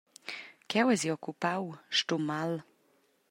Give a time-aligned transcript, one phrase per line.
[0.69, 1.63] Cheu eisi occupau,
[1.97, 2.51] stun mal.